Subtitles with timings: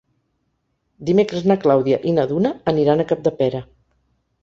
[1.09, 3.67] Dimecres na Clàudia i na Duna aniran a Capdepera.